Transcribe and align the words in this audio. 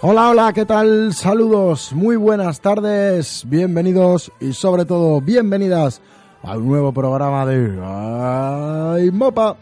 Hola, 0.00 0.30
hola, 0.30 0.52
¿qué 0.52 0.64
tal? 0.64 1.12
Saludos, 1.12 1.92
muy 1.92 2.14
buenas 2.14 2.60
tardes, 2.60 3.42
bienvenidos 3.48 4.30
y 4.38 4.52
sobre 4.52 4.84
todo 4.84 5.20
bienvenidas 5.20 6.00
a 6.44 6.56
un 6.56 6.68
nuevo 6.68 6.92
programa 6.92 7.44
de 7.44 9.10
Mopa. 9.10 9.56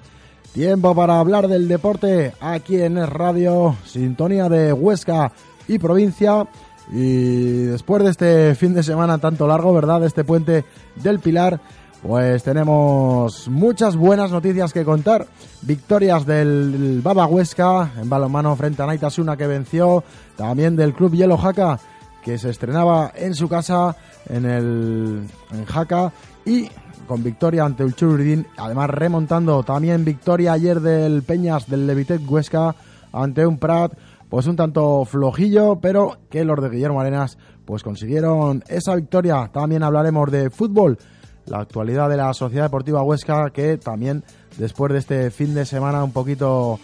Tiempo 0.53 0.95
para 0.95 1.21
hablar 1.21 1.49
del 1.49 1.69
deporte 1.69 2.35
aquí 2.39 2.83
en 2.83 3.07
Radio, 3.07 3.77
sintonía 3.87 4.51
de 4.51 4.75
Huesca 4.75 5.33
y 5.69 5.79
provincia. 5.79 6.47
Y 6.93 7.63
después 7.63 8.05
de 8.05 8.11
este 8.11 8.55
fin 8.57 8.75
de 8.75 8.83
semana 8.83 9.17
tanto 9.17 9.47
largo, 9.47 9.73
¿verdad? 9.73 10.05
Este 10.05 10.23
puente 10.23 10.67
del 10.97 11.19
Pilar, 11.19 11.59
pues 12.03 12.43
tenemos 12.45 13.49
muchas 13.49 13.97
buenas 13.97 14.31
noticias 14.31 14.73
que 14.73 14.85
contar. 14.85 15.27
Victorias 15.63 16.27
del 16.27 17.01
Baba 17.03 17.27
Huesca 17.27 17.91
en 18.01 18.09
balonmano 18.09 18.55
frente 18.55 18.83
a 18.83 18.87
Naitasuna 18.87 19.37
que 19.37 19.47
venció. 19.47 20.05
También 20.37 20.77
del 20.77 20.95
Club 20.95 21.15
Hielo 21.15 21.37
Jaca 21.37 21.79
que 22.27 22.39
se 22.39 22.51
estrenaba 22.51 23.13
en 23.15 23.35
su 23.35 23.49
casa 23.49 23.95
en 24.29 24.47
el 24.47 25.29
en 25.53 25.65
Jaca 25.65 26.13
y 26.45 26.69
con 27.07 27.23
victoria 27.23 27.65
ante 27.65 27.85
el 27.85 27.95
Chururidín. 27.95 28.49
Además 28.57 28.91
remontando 28.91 29.63
también 29.63 30.05
victoria 30.05 30.53
ayer 30.53 30.81
del 30.81 31.23
Peñas 31.23 31.69
del 31.69 31.87
Levitec 31.87 32.29
Huesca 32.29 32.75
ante 33.13 33.47
un 33.47 33.59
Prat 33.59 33.93
pues 34.29 34.49
un 34.49 34.57
tanto 34.57 35.05
flojillo, 35.05 35.79
pero 35.81 36.19
que 36.29 36.45
los 36.45 36.61
de 36.61 36.69
Guillermo 36.69 37.01
Arenas 37.01 37.39
pues 37.65 37.85
consiguieron 37.85 38.65
esa 38.67 38.97
victoria. 38.97 39.49
También 39.53 39.85
hablaremos 39.85 40.31
de 40.31 40.51
fútbol 40.51 40.99
la 41.47 41.61
actualidad 41.61 42.09
de 42.09 42.17
la 42.17 42.35
Sociedad 42.35 42.65
Deportiva 42.65 43.03
Huesca, 43.03 43.51
que 43.51 43.77
también 43.79 44.25
después 44.59 44.93
de 44.93 44.99
este 44.99 45.31
fin 45.31 45.55
de 45.55 45.65
semana 45.65 46.03
un 46.03 46.13
poquito 46.13 46.81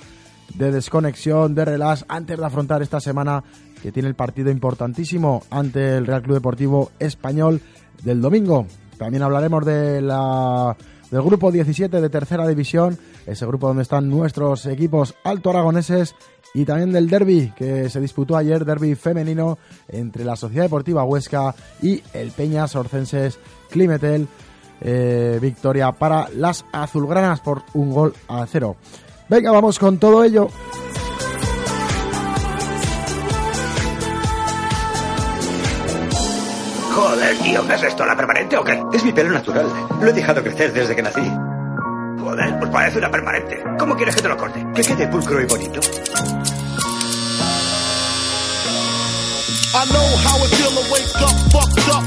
de 0.55 0.71
desconexión, 0.73 1.55
de 1.55 1.65
relax, 1.65 2.05
antes 2.09 2.39
de 2.39 2.45
afrontar 2.45 2.83
esta 2.83 3.01
semana 3.01 3.43
que 3.83 3.93
tiene 3.93 4.09
el 4.09 4.15
partido 4.15 4.51
importantísimo 4.51 5.43
ante 5.51 5.97
el 5.97 6.07
Real 6.07 6.23
Club 6.23 6.35
Deportivo 6.35 6.93
Español 6.99 7.61
del 8.03 8.21
domingo. 8.21 8.67
También 8.97 9.23
hablaremos 9.23 9.65
de 9.65 10.01
la, 10.01 10.77
del 11.11 11.23
grupo 11.23 11.51
17 11.51 12.01
de 12.01 12.09
tercera 12.09 12.47
división, 12.47 12.99
ese 13.27 13.47
grupo 13.47 13.67
donde 13.67 13.83
están 13.83 14.09
nuestros 14.09 14.67
equipos 14.67 15.15
alto 15.25 15.51
aragoneses 15.51 16.15
y 16.55 16.65
también 16.65 16.93
del 16.93 17.09
derby 17.09 17.53
que 17.57 17.89
se 17.89 18.01
disputó 18.01 18.37
ayer, 18.37 18.65
derby 18.65 18.95
femenino 18.95 19.59
entre 19.89 20.25
la 20.25 20.37
Sociedad 20.37 20.65
Deportiva 20.65 21.05
Huesca 21.05 21.55
y 21.81 22.03
el 22.13 22.31
Peñas 22.31 22.77
Orcenses 22.77 23.39
Climetel 23.71 24.29
eh, 24.81 25.39
victoria 25.41 25.93
para 25.93 26.29
las 26.31 26.65
azulgranas 26.73 27.41
por 27.41 27.63
un 27.75 27.93
gol 27.93 28.15
a 28.29 28.45
cero. 28.47 28.77
Venga, 29.33 29.51
vamos 29.51 29.79
con 29.79 29.97
todo 29.97 30.23
ello. 30.25 30.47
Joder, 36.95 37.39
tío, 37.39 37.67
¿qué 37.67 37.75
es 37.75 37.83
esto? 37.83 38.05
¿La 38.05 38.15
permanente 38.15 38.59
o 38.59 38.63
qué? 38.63 38.79
Es 38.93 39.03
mi 39.03 39.13
pelo 39.13 39.31
natural. 39.31 39.73
Lo 40.03 40.07
he 40.07 40.13
dejado 40.13 40.43
crecer 40.43 40.75
desde 40.75 40.95
que 40.95 41.03
nací. 41.03 41.23
Joder, 42.21 42.59
pues 42.59 42.71
parece 42.71 42.99
una 42.99 43.11
permanente. 43.11 43.65
¿Cómo 43.79 43.97
quieres 43.97 44.17
que 44.17 44.21
te 44.21 44.29
lo 44.29 44.37
corte? 44.37 44.67
Que 44.75 44.83
quede 44.83 45.09
pulcro 45.09 45.41
y 45.41 45.47
bonito. 45.47 45.81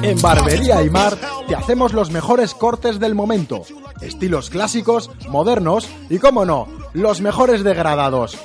En 0.04 0.22
Barbería 0.22 0.78
Aymar 0.78 1.18
te 1.48 1.56
hacemos 1.56 1.92
los 1.92 2.12
mejores 2.12 2.54
cortes 2.54 3.00
del 3.00 3.16
momento. 3.16 3.64
Estilos 4.02 4.50
clásicos, 4.50 5.10
modernos 5.30 5.88
y, 6.10 6.20
como 6.20 6.46
no, 6.46 6.68
los 6.94 7.22
mejores 7.22 7.64
degradados. 7.64 8.38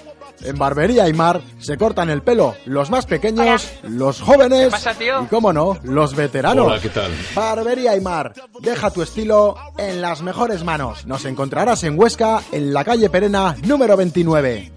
En 0.42 0.56
Barbería 0.56 1.04
Aymar 1.04 1.42
se 1.58 1.76
cortan 1.76 2.08
el 2.08 2.22
pelo 2.22 2.54
los 2.64 2.88
más 2.88 3.04
pequeños, 3.04 3.70
los 3.82 4.22
jóvenes 4.22 4.72
y, 4.98 5.26
como 5.26 5.52
no, 5.52 5.78
los 5.82 6.14
veteranos. 6.14 6.66
Hola, 6.66 6.80
¿qué 6.80 6.88
tal? 6.88 7.10
Barbería 7.34 7.92
Aymar, 7.92 8.32
deja 8.60 8.90
tu 8.90 9.02
estilo 9.02 9.56
en 9.76 10.00
las 10.00 10.22
mejores 10.22 10.64
manos. 10.64 11.06
Nos 11.06 11.26
encontrarás 11.26 11.84
en 11.84 11.98
Huesca, 11.98 12.42
en 12.52 12.72
la 12.72 12.84
calle 12.84 13.10
Perena, 13.10 13.54
número 13.62 13.96
29. 13.96 14.72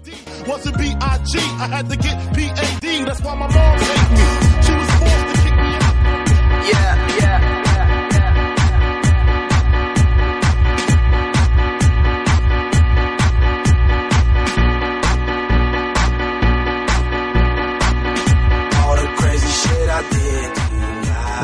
Was 0.46 0.64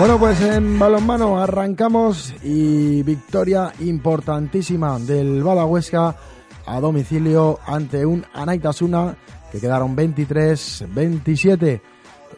Bueno, 0.01 0.19
pues 0.19 0.41
en 0.41 0.79
balonmano 0.79 1.39
arrancamos 1.43 2.35
y 2.43 3.03
victoria 3.03 3.71
importantísima 3.81 4.99
del 4.99 5.43
Bala 5.43 5.67
Huesca 5.67 6.17
a 6.65 6.81
domicilio 6.81 7.59
ante 7.67 8.07
un 8.07 8.25
Anaitasuna 8.33 9.15
que 9.53 9.61
quedaron 9.61 9.95
23-27. 9.95 11.83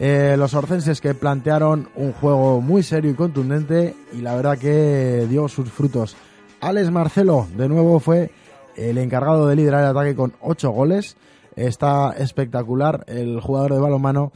Eh, 0.00 0.34
los 0.36 0.54
orcenses 0.54 1.00
que 1.00 1.14
plantearon 1.14 1.88
un 1.94 2.12
juego 2.14 2.60
muy 2.60 2.82
serio 2.82 3.12
y 3.12 3.14
contundente 3.14 3.94
y 4.12 4.22
la 4.22 4.34
verdad 4.34 4.58
que 4.58 5.28
dio 5.30 5.46
sus 5.46 5.70
frutos. 5.70 6.16
Alex 6.60 6.90
Marcelo 6.90 7.46
de 7.56 7.68
nuevo 7.68 8.00
fue 8.00 8.32
el 8.74 8.98
encargado 8.98 9.46
de 9.46 9.54
liderar 9.54 9.84
el 9.84 9.90
ataque 9.90 10.16
con 10.16 10.32
8 10.40 10.68
goles. 10.72 11.16
Está 11.54 12.10
espectacular 12.18 13.04
el 13.06 13.40
jugador 13.40 13.74
de 13.74 13.78
balonmano, 13.78 14.32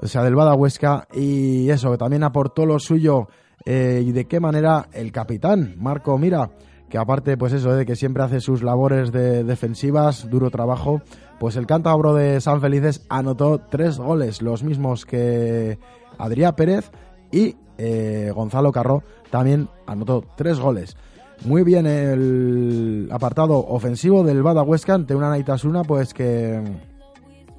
o 0.00 0.06
sea, 0.06 0.22
del 0.22 0.34
Bada 0.34 0.54
Huesca 0.54 1.06
y 1.12 1.68
eso, 1.70 1.96
también 1.96 2.24
aportó 2.24 2.66
lo 2.66 2.78
suyo 2.78 3.28
eh, 3.64 4.02
y 4.04 4.12
de 4.12 4.26
qué 4.26 4.40
manera 4.40 4.88
el 4.92 5.12
capitán, 5.12 5.74
Marco 5.78 6.18
Mira, 6.18 6.50
que 6.88 6.98
aparte, 6.98 7.36
pues 7.36 7.52
eso, 7.52 7.74
de 7.74 7.86
que 7.86 7.96
siempre 7.96 8.22
hace 8.22 8.40
sus 8.40 8.62
labores 8.62 9.10
de 9.10 9.42
defensivas, 9.44 10.28
duro 10.30 10.50
trabajo, 10.50 11.00
pues 11.40 11.56
el 11.56 11.66
cántabro 11.66 12.14
de 12.14 12.40
San 12.40 12.60
Felices 12.60 13.04
anotó 13.08 13.60
tres 13.70 13.98
goles, 13.98 14.42
los 14.42 14.62
mismos 14.62 15.04
que 15.04 15.78
Adrián 16.18 16.54
Pérez 16.54 16.90
y 17.32 17.56
eh, 17.78 18.30
Gonzalo 18.34 18.70
Carro 18.70 19.02
también 19.30 19.68
anotó 19.86 20.24
tres 20.36 20.60
goles. 20.60 20.96
Muy 21.44 21.64
bien 21.64 21.86
el 21.86 23.08
apartado 23.10 23.58
ofensivo 23.58 24.22
del 24.22 24.42
Bada 24.42 24.62
Huesca 24.62 24.94
ante 24.94 25.14
una 25.14 25.30
Naitasuna, 25.30 25.82
pues 25.82 26.14
que, 26.14 26.62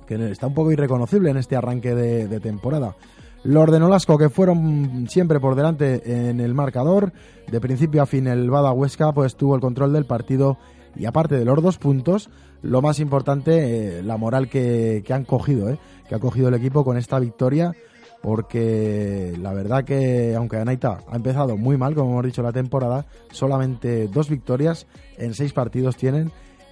que 0.05 0.31
está 0.31 0.47
un 0.47 0.53
poco 0.53 0.71
irreconocible 0.71 1.29
en 1.29 1.37
este 1.37 1.55
arranque 1.55 1.93
de, 1.95 2.39
temporada. 2.39 2.95
Los 3.43 3.71
de 3.71 3.79
Nolasco, 3.79 4.17
que 4.17 4.29
fueron 4.29 5.05
siempre 5.07 5.39
por 5.39 5.55
delante 5.55 6.29
en 6.29 6.39
el 6.39 6.53
marcador, 6.53 7.13
de 7.51 7.61
principio 7.61 8.01
a 8.01 8.05
fin 8.05 8.27
el 8.27 8.49
Bada 8.49 8.71
Huesca 8.71 9.11
pues 9.13 9.35
tuvo 9.35 9.55
el 9.55 9.61
control 9.61 9.93
del 9.93 10.05
partido 10.05 10.57
y 10.95 11.05
aparte 11.05 11.35
de 11.35 11.45
los 11.45 11.61
dos 11.61 11.77
puntos, 11.77 12.29
lo 12.61 12.81
más 12.81 12.99
importante, 12.99 13.99
eh, 13.99 14.03
la 14.03 14.17
moral 14.17 14.49
que, 14.49 15.03
que 15.05 15.13
han 15.13 15.25
cogido, 15.25 15.69
eh, 15.69 15.77
que 16.07 16.15
ha 16.15 16.19
cogido 16.19 16.47
el 16.47 16.53
equipo 16.55 16.83
con 16.83 16.97
esta 16.97 17.19
victoria, 17.19 17.73
porque 18.25 19.35
la 19.39 19.53
verdad 19.53 19.83
que 19.83 20.33
aunque 20.35 20.57
Anaita 20.57 21.01
ha 21.07 21.15
empezado 21.15 21.57
muy 21.57 21.77
mal, 21.77 21.93
como 21.93 22.09
hemos 22.09 22.25
dicho 22.25 22.41
la 22.41 22.51
temporada, 22.51 23.05
solamente 23.29 24.07
dos 24.07 24.29
victorias 24.29 24.87
en 25.17 25.35
seis 25.35 25.53
partidos 25.53 25.95
tienen 25.95 26.31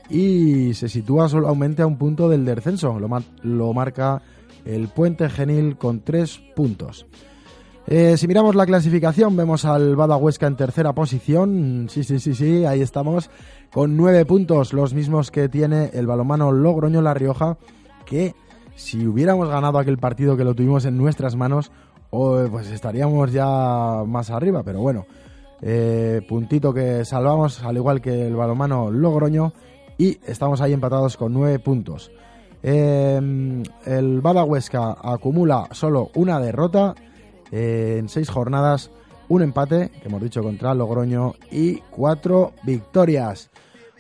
y 0.10 0.74
se 0.74 0.90
sitúa 0.90 1.30
solamente 1.30 1.82
a 1.82 1.88
un 1.88 1.98
punto 1.98 2.30
del 2.30 2.46
descenso, 2.46 3.00
lo, 3.00 3.10
lo 3.44 3.74
marca 3.74 4.22
el 4.66 4.88
Puente 4.88 5.30
Genil 5.30 5.78
con 5.78 6.02
tres 6.02 6.40
puntos. 6.56 7.06
Eh, 7.86 8.16
si 8.16 8.28
miramos 8.28 8.56
la 8.56 8.66
clasificación, 8.66 9.36
vemos 9.36 9.66
al 9.66 9.96
Bada 9.98 10.16
Huesca 10.16 10.48
en 10.48 10.56
tercera 10.56 10.94
posición. 10.94 11.88
Sí, 11.90 12.04
sí, 12.04 12.20
sí, 12.20 12.34
sí, 12.34 12.64
ahí 12.66 12.82
estamos. 12.82 13.30
Con 13.74 13.98
nueve 13.98 14.26
puntos, 14.26 14.72
los 14.72 14.94
mismos 14.94 15.32
que 15.32 15.50
tiene 15.50 15.90
el 15.94 16.08
balomano 16.08 16.52
Logroño 16.52 17.02
La 17.02 17.14
Rioja, 17.14 17.58
que 18.06 18.36
si 18.76 19.06
hubiéramos 19.06 19.50
ganado 19.50 19.80
aquel 19.80 19.98
partido 19.98 20.38
que 20.38 20.46
lo 20.46 20.54
tuvimos 20.54 20.86
en 20.86 20.98
nuestras 20.98 21.36
manos, 21.36 21.72
oh, 22.10 22.40
pues 22.50 22.72
estaríamos 22.72 23.34
ya 23.34 24.04
más 24.08 24.30
arriba. 24.30 24.64
Pero 24.64 24.80
bueno, 24.80 25.06
eh, 25.62 26.22
puntito 26.28 26.74
que 26.74 27.04
salvamos, 27.04 27.64
al 27.64 27.76
igual 27.76 28.00
que 28.00 28.28
el 28.28 28.36
balomano 28.36 28.92
Logroño, 28.92 29.52
y 29.98 30.20
estamos 30.26 30.62
ahí 30.62 30.74
empatados 30.74 31.18
con 31.18 31.34
nueve 31.34 31.60
puntos. 31.60 32.12
Eh, 32.62 33.64
el 33.86 34.22
Bada 34.22 34.44
Huesca 34.44 34.96
acumula 35.02 35.68
solo 35.72 36.12
una 36.16 36.40
derrota 36.40 36.96
eh, 37.52 37.98
en 38.00 38.08
seis 38.10 38.30
jornadas, 38.30 38.90
un 39.28 39.42
empate, 39.42 39.90
que 39.90 40.08
hemos 40.08 40.22
dicho 40.22 40.42
contra 40.42 40.74
Logroño, 40.74 41.34
y 41.52 41.78
cuatro 41.92 42.54
victorias. 42.64 43.52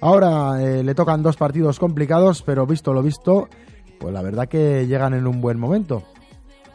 Ahora 0.01 0.62
eh, 0.62 0.84
le 0.84 0.95
tocan 0.95 1.24
dos 1.24 1.38
partidos 1.38 1.80
complicados, 1.80 2.42
pero 2.42 2.66
visto 2.66 2.94
lo 2.94 3.01
visto, 3.01 3.48
pues 4.00 4.13
la 4.13 4.22
verdad 4.22 4.48
que 4.48 4.88
llegan 4.88 5.13
en 5.13 5.28
un 5.28 5.39
buen 5.39 5.60
momento, 5.60 6.04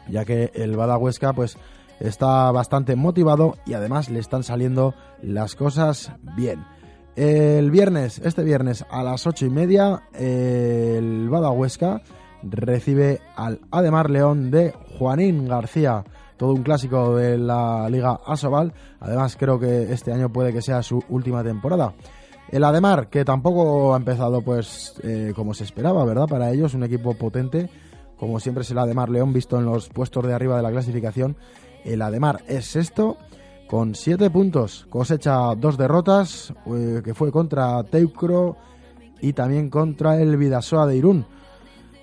ya 0.07 0.25
que 0.25 0.51
el 0.53 0.75
Bada 0.75 0.97
Huesca 0.97 1.33
pues 1.33 1.57
está 1.99 2.51
bastante 2.51 2.95
motivado 2.95 3.57
y 3.65 3.73
además 3.73 4.09
le 4.09 4.19
están 4.19 4.43
saliendo 4.43 4.93
las 5.21 5.55
cosas 5.55 6.11
bien. 6.35 6.63
El 7.15 7.71
viernes, 7.71 8.19
este 8.23 8.43
viernes 8.43 8.85
a 8.89 9.03
las 9.03 9.27
ocho 9.27 9.45
y 9.45 9.49
media, 9.49 10.03
el 10.13 11.27
Bada 11.29 11.49
Huesca 11.51 12.01
recibe 12.43 13.19
al 13.35 13.59
Ademar 13.71 14.09
León 14.09 14.51
de 14.51 14.73
Juanín 14.97 15.47
García, 15.47 16.03
todo 16.37 16.53
un 16.53 16.63
clásico 16.63 17.15
de 17.15 17.37
la 17.37 17.89
Liga 17.89 18.19
Asobal. 18.25 18.73
Además, 18.99 19.35
creo 19.37 19.59
que 19.59 19.91
este 19.91 20.13
año 20.13 20.31
puede 20.31 20.53
que 20.53 20.61
sea 20.61 20.81
su 20.81 21.03
última 21.09 21.43
temporada. 21.43 21.93
El 22.49 22.63
Ademar, 22.63 23.09
que 23.09 23.25
tampoco 23.25 23.93
ha 23.93 23.97
empezado 23.97 24.41
pues 24.41 24.95
eh, 25.03 25.33
como 25.35 25.53
se 25.53 25.65
esperaba, 25.65 26.03
¿verdad? 26.05 26.27
Para 26.27 26.51
ellos, 26.51 26.73
un 26.73 26.83
equipo 26.83 27.13
potente, 27.13 27.69
como 28.17 28.39
siempre 28.39 28.63
es 28.63 28.71
el 28.71 28.79
Ademar 28.79 29.09
León, 29.09 29.33
visto 29.33 29.59
en 29.59 29.65
los 29.65 29.89
puestos 29.89 30.25
de 30.25 30.33
arriba 30.33 30.55
de 30.57 30.63
la 30.63 30.71
clasificación. 30.71 31.35
El 31.83 32.01
Ademar 32.01 32.43
es 32.47 32.65
sexto 32.65 33.17
con 33.69 33.93
siete 33.93 34.31
puntos, 34.31 34.87
cosecha 34.89 35.53
dos 35.55 35.77
derrotas, 35.77 36.51
eh, 36.65 37.01
que 37.03 37.13
fue 37.13 37.31
contra 37.31 37.83
Teucro 37.83 38.57
y 39.21 39.33
también 39.33 39.69
contra 39.69 40.19
el 40.19 40.37
Vidasoa 40.37 40.87
de 40.87 40.97
Irún. 40.97 41.25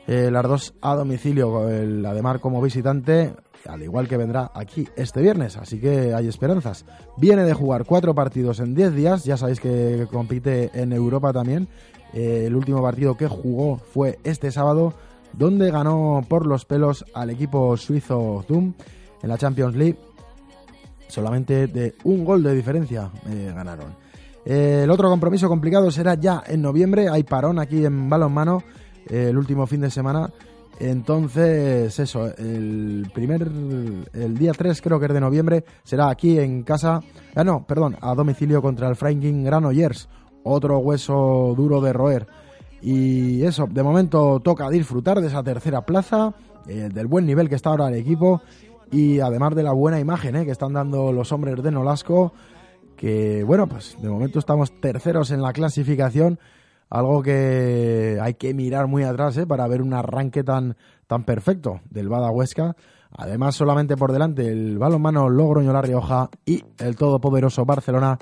Eh, 0.07 0.31
las 0.31 0.45
dos 0.45 0.75
a 0.81 0.95
domicilio, 0.95 1.69
el 1.69 2.07
Ademar 2.07 2.39
como 2.39 2.63
visitante, 2.63 3.35
al 3.69 3.83
igual 3.83 4.07
que 4.07 4.17
vendrá 4.17 4.53
aquí 4.55 4.87
este 4.95 5.21
viernes, 5.21 5.57
así 5.57 5.81
que 5.81 6.15
hay 6.15 6.29
esperanzas. 6.29 6.85
Viene 7.17 7.43
de 7.43 7.53
jugar 7.53 7.85
cuatro 7.85 8.15
partidos 8.15 8.61
en 8.61 8.77
diez 8.77 8.95
días, 8.95 9.25
ya 9.25 9.37
sabéis 9.37 9.59
que 9.59 10.07
compite 10.13 10.71
en 10.73 10.93
Europa 10.93 11.33
también. 11.33 11.67
Eh, 12.13 12.45
el 12.47 12.55
último 12.55 12.81
partido 12.81 13.17
que 13.17 13.27
jugó 13.27 13.79
fue 13.79 14.21
este 14.23 14.53
sábado, 14.53 14.95
donde 15.33 15.73
ganó 15.73 16.25
por 16.29 16.47
los 16.47 16.65
pelos 16.65 17.05
al 17.13 17.31
equipo 17.31 17.77
suizo 17.77 18.45
Zoom 18.47 18.75
en 19.21 19.29
la 19.29 19.37
Champions 19.37 19.75
League 19.75 19.99
solamente 21.09 21.67
de 21.67 21.95
un 22.05 22.25
gol 22.25 22.43
de 22.43 22.55
diferencia 22.55 23.11
eh, 23.29 23.53
ganaron. 23.55 23.95
Eh, 24.45 24.83
el 24.85 24.91
otro 24.91 25.09
compromiso 25.09 25.49
complicado 25.49 25.91
será 25.91 26.15
ya 26.15 26.43
en 26.47 26.63
noviembre, 26.63 27.09
hay 27.09 27.25
parón 27.25 27.59
aquí 27.59 27.85
en 27.85 28.09
balonmano 28.09 28.63
eh, 29.09 29.29
el 29.31 29.39
último 29.39 29.67
fin 29.67 29.81
de 29.81 29.91
semana. 29.91 30.31
Entonces, 30.79 31.99
eso, 31.99 32.27
el 32.37 33.11
primer, 33.15 33.51
el 34.13 34.37
día 34.37 34.53
3 34.53 34.83
creo 34.83 35.01
que 35.01 35.07
es 35.07 35.15
de 35.15 35.21
noviembre, 35.21 35.65
será 35.83 36.11
aquí 36.11 36.39
en 36.39 36.65
casa, 36.65 37.01
ah 37.35 37.45
no, 37.45 37.67
perdón, 37.67 37.97
a 38.03 38.15
domicilio 38.15 38.61
contra 38.61 38.89
el 38.89 38.95
Franklin 38.95 39.43
Granollers, 39.43 40.07
otro 40.45 40.79
hueso 40.79 41.55
duro 41.57 41.81
de 41.81 41.95
roer. 41.95 42.27
Y 42.83 43.43
eso, 43.43 43.67
de 43.67 43.83
momento 43.83 44.39
toca 44.41 44.69
disfrutar 44.69 45.23
de 45.23 45.29
esa 45.29 45.43
tercera 45.43 45.81
plaza, 45.81 46.35
del 46.67 47.07
buen 47.07 47.25
nivel 47.25 47.49
que 47.49 47.55
está 47.55 47.71
ahora 47.71 47.89
el 47.89 47.95
equipo 47.95 48.43
y 48.91 49.21
además 49.21 49.55
de 49.55 49.63
la 49.63 49.73
buena 49.73 50.01
imagen 50.01 50.37
¿eh? 50.37 50.45
que 50.45 50.53
están 50.53 50.73
dando 50.73 51.13
los 51.13 51.33
hombres 51.33 51.63
de 51.63 51.71
Nolasco, 51.71 52.33
que 52.97 53.45
bueno, 53.45 53.67
pues 53.67 53.97
de 54.01 54.09
momento 54.09 54.39
estamos 54.39 54.73
terceros 54.81 55.31
en 55.31 55.43
la 55.43 55.53
clasificación, 55.53 56.39
algo 56.89 57.23
que 57.23 58.19
hay 58.21 58.35
que 58.35 58.55
mirar 58.55 58.87
muy 58.87 59.03
atrás 59.03 59.37
¿eh? 59.37 59.47
para 59.47 59.67
ver 59.67 59.83
un 59.83 59.93
arranque 59.93 60.45
tan, 60.45 60.77
tan 61.07 61.25
perfecto 61.25 61.81
del 61.91 62.09
Bada 62.09 62.31
Huesca. 62.31 62.77
Además, 63.19 63.55
solamente 63.55 63.97
por 63.97 64.13
delante 64.13 64.47
el 64.47 64.79
balonmano 64.79 65.29
Logroño 65.29 65.73
La 65.73 65.81
Rioja 65.81 66.29
y 66.45 66.63
el 66.79 66.97
todopoderoso 66.97 67.65
Barcelona, 67.65 68.19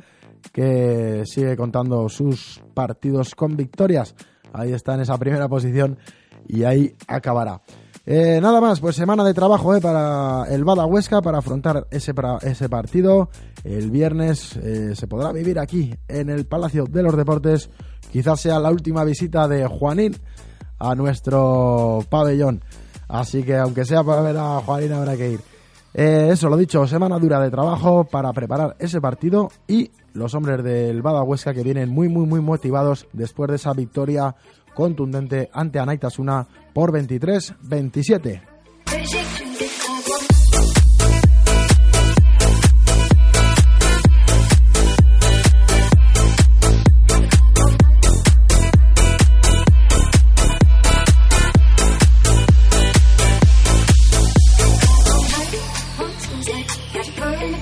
que 0.53 1.23
sigue 1.25 1.57
contando 1.57 2.09
sus 2.09 2.63
partidos 2.75 3.35
con 3.35 3.57
victorias. 3.57 4.15
Ahí 4.53 4.73
está 4.73 4.95
en 4.95 5.01
esa 5.01 5.19
primera 5.19 5.49
posición 5.49 5.99
y 6.47 6.65
ahí 6.65 6.95
acabará. 7.09 7.61
Eh, 8.07 8.39
nada 8.43 8.61
más, 8.61 8.81
pues 8.81 8.97
semana 8.97 9.25
de 9.25 9.33
trabajo 9.33 9.75
eh, 9.75 9.81
para 9.81 10.45
el 10.51 10.63
Bada 10.63 10.85
Huesca 10.85 11.23
para 11.23 11.39
afrontar 11.39 11.87
ese, 11.91 12.13
ese 12.43 12.69
partido. 12.69 13.31
El 13.65 13.91
viernes 13.91 14.57
eh, 14.57 14.95
se 14.95 15.07
podrá 15.07 15.33
vivir 15.33 15.59
aquí 15.59 15.95
en 16.07 16.29
el 16.29 16.45
Palacio 16.45 16.85
de 16.85 17.03
los 17.03 17.17
Deportes. 17.17 17.71
Quizás 18.13 18.41
sea 18.41 18.59
la 18.59 18.71
última 18.71 19.05
visita 19.05 19.49
de 19.49 19.67
Juanín 19.67 20.17
a 20.79 20.95
nuestro 20.95 22.05
pabellón. 22.11 22.63
Así 23.09 23.43
que 23.43 23.57
aunque 23.57 23.87
sea 23.87 24.05
para 24.05 24.21
ver 24.21 24.37
a 24.37 24.61
Juanín 24.61 24.93
habrá 24.93 25.17
que 25.17 25.33
ir. 25.33 25.41
eso, 25.95 26.51
lo 26.51 26.59
dicho, 26.59 26.87
semana 26.87 27.19
dura 27.19 27.41
de 27.41 27.51
trabajo 27.51 28.05
para 28.05 28.33
preparar 28.35 28.77
ese 28.81 29.01
partido 29.01 29.49
y 29.67 29.91
los 30.13 30.35
hombres 30.35 30.63
del 30.63 31.01
Bada 31.01 31.23
Huesca 31.23 31.55
que 31.55 31.63
vienen 31.63 31.89
muy, 31.89 32.11
muy, 32.11 32.27
muy 32.27 32.41
motivados 32.41 33.07
después 33.15 33.49
de 33.49 33.57
esa 33.57 33.73
victoria 33.73 34.35
contundente 34.75 35.49
ante 35.53 35.79
Anaitasuna 35.79 36.47
por 36.73 36.93
23-27. 36.93 38.55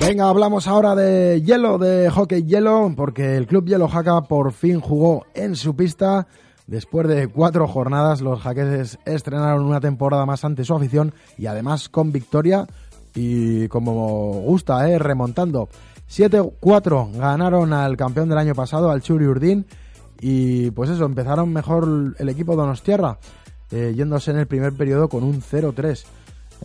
Venga, 0.05 0.27
hablamos 0.27 0.67
ahora 0.67 0.95
de 0.95 1.41
hielo, 1.41 1.77
de 1.77 2.09
hockey 2.09 2.43
hielo, 2.43 2.93
porque 2.95 3.37
el 3.37 3.47
club 3.47 3.65
Hielo 3.65 3.87
Jaca 3.87 4.21
por 4.23 4.51
fin 4.51 4.81
jugó 4.81 5.25
en 5.33 5.55
su 5.55 5.77
pista 5.77 6.27
Después 6.67 7.07
de 7.07 7.27
cuatro 7.27 7.67
jornadas, 7.67 8.21
los 8.21 8.41
jaqueses 8.41 8.99
estrenaron 9.05 9.65
una 9.65 9.81
temporada 9.81 10.25
más 10.25 10.45
ante 10.45 10.63
su 10.63 10.73
afición 10.73 11.13
y 11.37 11.47
además 11.47 11.89
con 11.89 12.11
victoria 12.11 12.67
y 13.13 13.67
como 13.67 14.41
gusta, 14.41 14.89
¿eh? 14.89 14.97
remontando. 14.97 15.69
7-4 16.09 17.17
ganaron 17.17 17.73
al 17.73 17.97
campeón 17.97 18.29
del 18.29 18.37
año 18.37 18.55
pasado, 18.55 18.91
al 18.91 19.01
Churi 19.01 19.25
Urdín, 19.25 19.65
y 20.19 20.71
pues 20.71 20.89
eso, 20.89 21.05
empezaron 21.05 21.51
mejor 21.51 22.15
el 22.17 22.29
equipo 22.29 22.55
Donostierra, 22.55 23.17
eh, 23.71 23.93
yéndose 23.95 24.31
en 24.31 24.37
el 24.37 24.47
primer 24.47 24.73
periodo 24.73 25.09
con 25.09 25.23
un 25.23 25.41
0-3 25.41 26.05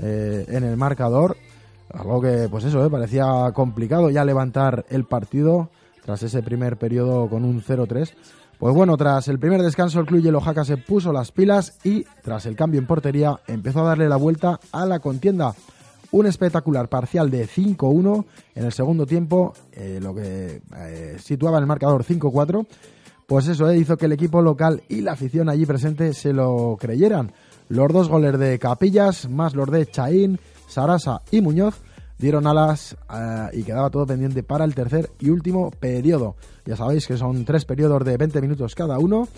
eh, 0.00 0.46
en 0.48 0.64
el 0.64 0.76
marcador, 0.76 1.36
algo 1.92 2.20
que 2.20 2.48
pues 2.50 2.64
eso, 2.64 2.84
eh, 2.84 2.90
parecía 2.90 3.26
complicado 3.54 4.10
ya 4.10 4.24
levantar 4.24 4.84
el 4.90 5.04
partido 5.04 5.70
tras 6.04 6.22
ese 6.22 6.42
primer 6.42 6.76
periodo 6.76 7.28
con 7.28 7.44
un 7.44 7.62
0-3. 7.62 8.12
Pues 8.58 8.74
bueno, 8.74 8.96
tras 8.96 9.28
el 9.28 9.38
primer 9.38 9.62
descanso 9.62 10.00
el 10.00 10.06
club 10.06 10.20
Yellow 10.20 10.40
Jaca 10.40 10.64
se 10.64 10.76
puso 10.76 11.12
las 11.12 11.30
pilas 11.30 11.78
y 11.84 12.04
tras 12.24 12.44
el 12.44 12.56
cambio 12.56 12.80
en 12.80 12.88
portería 12.88 13.38
empezó 13.46 13.80
a 13.80 13.90
darle 13.90 14.08
la 14.08 14.16
vuelta 14.16 14.58
a 14.72 14.84
la 14.84 14.98
contienda. 14.98 15.54
Un 16.10 16.26
espectacular 16.26 16.88
parcial 16.88 17.30
de 17.30 17.46
5-1 17.46 18.24
en 18.56 18.64
el 18.64 18.72
segundo 18.72 19.06
tiempo, 19.06 19.54
eh, 19.70 20.00
lo 20.02 20.12
que 20.12 20.60
eh, 20.76 21.16
situaba 21.20 21.58
el 21.58 21.66
marcador 21.66 22.02
5-4. 22.02 22.66
Pues 23.28 23.46
eso 23.46 23.70
eh, 23.70 23.78
hizo 23.78 23.96
que 23.96 24.06
el 24.06 24.12
equipo 24.12 24.42
local 24.42 24.82
y 24.88 25.02
la 25.02 25.12
afición 25.12 25.48
allí 25.48 25.64
presente 25.64 26.12
se 26.12 26.32
lo 26.32 26.76
creyeran. 26.80 27.30
Los 27.68 27.92
dos 27.92 28.08
goles 28.08 28.36
de 28.40 28.58
Capillas, 28.58 29.28
más 29.28 29.54
los 29.54 29.70
de 29.70 29.86
Chaín, 29.86 30.40
Sarasa 30.66 31.20
y 31.30 31.42
Muñoz, 31.42 31.76
dieron 32.18 32.46
alas 32.46 32.96
eh, 33.12 33.48
y 33.52 33.62
quedaba 33.62 33.90
todo 33.90 34.06
pendiente 34.06 34.42
para 34.42 34.64
el 34.64 34.74
tercer 34.74 35.10
y 35.20 35.30
último 35.30 35.70
periodo. 35.70 36.36
Ya 36.64 36.76
sabéis 36.76 37.06
que 37.06 37.16
son 37.16 37.44
tres 37.44 37.64
periodos 37.64 38.04
de 38.04 38.16
20 38.16 38.40
minutos 38.40 38.74
cada 38.74 38.98
uno. 38.98 39.28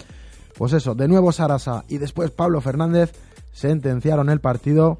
Pues 0.56 0.72
eso, 0.72 0.94
de 0.94 1.08
nuevo 1.08 1.32
Sarasa 1.32 1.84
y 1.88 1.98
después 1.98 2.30
Pablo 2.30 2.60
Fernández 2.60 3.12
sentenciaron 3.52 4.30
el 4.30 4.40
partido. 4.40 4.98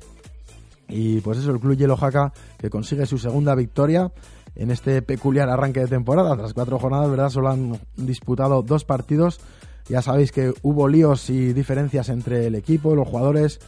Y 0.89 1.21
pues 1.21 1.39
eso, 1.39 1.53
el 1.53 1.61
club 1.61 1.77
Yellow 1.77 1.97
Jaca 1.97 2.33
que 2.59 2.71
consigue 2.71 3.07
su 3.07 3.19
segunda 3.19 3.55
victoria 3.55 4.11
en 4.57 4.71
este 4.71 5.03
peculiar 5.03 5.49
arranque 5.49 5.81
de 5.81 5.87
temporada. 5.87 6.37
Tras 6.37 6.55
cuatro 6.55 6.79
jornadas, 6.79 7.11
¿verdad? 7.11 7.31
Solo 7.31 7.51
han 7.51 7.79
disputado 7.97 8.63
dos 8.63 8.85
partidos. 8.85 9.41
Ya 9.89 10.03
sabéis 10.03 10.33
que 10.33 10.53
hubo 10.63 10.89
líos 10.89 11.31
y 11.31 11.53
diferencias 11.53 12.09
entre 12.11 12.47
el 12.47 12.55
equipo, 12.55 12.95
los 12.95 13.09
jugadores 13.09 13.61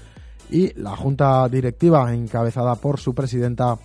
y 0.50 0.72
la 0.80 0.94
junta 0.96 1.48
directiva 1.48 2.12
encabezada 2.14 2.76
por 2.76 3.00
su 3.00 3.14
presidenta 3.14 3.78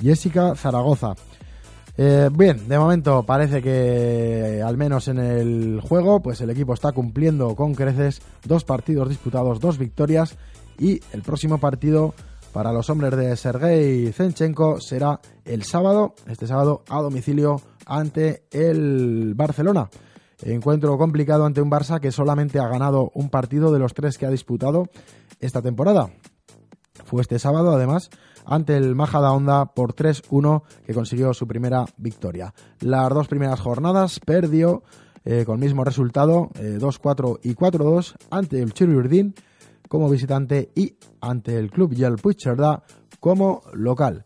Jessica 0.00 0.54
Zaragoza. 0.54 1.14
Eh, 1.96 2.28
bien, 2.32 2.68
de 2.68 2.78
momento 2.78 3.22
parece 3.22 3.62
que 3.62 4.60
al 4.64 4.76
menos 4.76 5.06
en 5.06 5.18
el 5.18 5.80
juego, 5.80 6.20
pues 6.20 6.40
el 6.40 6.50
equipo 6.50 6.74
está 6.74 6.92
cumpliendo 6.92 7.54
con 7.54 7.74
creces 7.74 8.20
dos 8.44 8.64
partidos 8.64 9.08
disputados, 9.08 9.60
dos 9.60 9.78
victorias 9.78 10.36
y 10.78 11.00
el 11.12 11.22
próximo 11.22 11.58
partido 11.58 12.14
para 12.52 12.72
los 12.72 12.90
hombres 12.90 13.16
de 13.16 13.36
Sergei 13.36 14.12
Zenchenko 14.12 14.80
será 14.80 15.20
el 15.44 15.62
sábado, 15.64 16.14
este 16.28 16.46
sábado 16.46 16.82
a 16.88 17.00
domicilio 17.00 17.60
ante 17.86 18.44
el 18.50 19.34
Barcelona. 19.34 19.88
Encuentro 20.42 20.98
complicado 20.98 21.44
ante 21.46 21.62
un 21.62 21.70
Barça 21.70 22.00
que 22.00 22.12
solamente 22.12 22.58
ha 22.58 22.68
ganado 22.68 23.10
un 23.14 23.30
partido 23.30 23.72
de 23.72 23.78
los 23.78 23.94
tres 23.94 24.18
que 24.18 24.26
ha 24.26 24.30
disputado 24.30 24.88
esta 25.40 25.62
temporada. 25.62 26.10
Fue 27.04 27.22
este 27.22 27.38
sábado, 27.38 27.72
además, 27.72 28.10
ante 28.44 28.76
el 28.76 28.94
Majada 28.94 29.32
Honda 29.32 29.66
por 29.66 29.94
3-1 29.94 30.62
que 30.86 30.94
consiguió 30.94 31.34
su 31.34 31.46
primera 31.46 31.84
victoria. 31.96 32.54
Las 32.80 33.08
dos 33.10 33.28
primeras 33.28 33.60
jornadas 33.60 34.20
perdió 34.20 34.82
eh, 35.24 35.44
con 35.46 35.54
el 35.56 35.60
mismo 35.64 35.84
resultado, 35.84 36.50
2-4 36.54 37.36
eh, 37.36 37.40
y 37.44 37.54
4-2 37.54 38.14
ante 38.30 38.60
el 38.60 38.74
Chirurdin 38.74 39.34
como 39.88 40.10
visitante 40.10 40.70
y 40.74 40.96
ante 41.20 41.56
el 41.58 41.70
Club 41.70 41.94
Yel 41.94 42.16
como 43.20 43.62
local. 43.72 44.24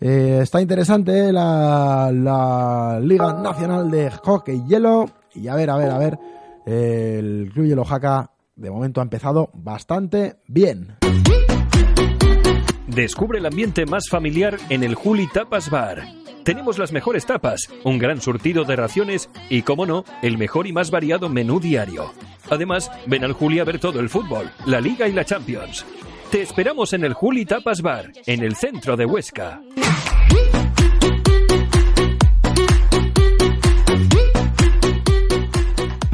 Eh, 0.00 0.40
está 0.42 0.60
interesante 0.60 1.32
la, 1.32 2.10
la, 2.12 3.00
Liga 3.00 3.32
Nacional 3.34 3.90
de 3.90 4.10
Hockey 4.10 4.64
Hielo 4.66 5.06
y 5.34 5.48
a 5.48 5.54
ver, 5.56 5.70
a 5.70 5.76
ver, 5.76 5.90
a 5.90 5.98
ver, 5.98 6.18
el 6.66 7.50
Club 7.52 7.66
Hielo 7.66 7.84
Jaca 7.84 8.30
de 8.56 8.70
momento 8.70 9.00
ha 9.00 9.04
empezado 9.04 9.50
bastante 9.54 10.40
bien. 10.46 10.96
Descubre 12.88 13.38
el 13.38 13.44
ambiente 13.44 13.84
más 13.84 14.08
familiar 14.08 14.56
en 14.70 14.82
el 14.82 14.94
Juli 14.94 15.26
Tapas 15.26 15.68
Bar. 15.68 16.06
Tenemos 16.42 16.78
las 16.78 16.90
mejores 16.90 17.26
tapas, 17.26 17.68
un 17.84 17.98
gran 17.98 18.22
surtido 18.22 18.64
de 18.64 18.76
raciones 18.76 19.28
y, 19.50 19.60
como 19.60 19.84
no, 19.84 20.04
el 20.22 20.38
mejor 20.38 20.66
y 20.66 20.72
más 20.72 20.90
variado 20.90 21.28
menú 21.28 21.60
diario. 21.60 22.14
Además, 22.48 22.90
ven 23.06 23.24
al 23.24 23.34
Juli 23.34 23.58
a 23.58 23.64
ver 23.64 23.78
todo 23.78 24.00
el 24.00 24.08
fútbol, 24.08 24.50
la 24.64 24.80
Liga 24.80 25.06
y 25.06 25.12
la 25.12 25.26
Champions. 25.26 25.84
Te 26.30 26.40
esperamos 26.40 26.94
en 26.94 27.04
el 27.04 27.12
Juli 27.12 27.44
Tapas 27.44 27.82
Bar, 27.82 28.10
en 28.24 28.42
el 28.42 28.56
centro 28.56 28.96
de 28.96 29.04
Huesca. 29.04 29.60